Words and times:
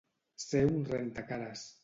Ser 0.43 0.63
un 0.69 0.81
rentacares. 0.95 1.69